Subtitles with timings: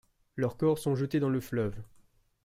[0.35, 1.79] Leurs corps sont jetés dans le fleuve.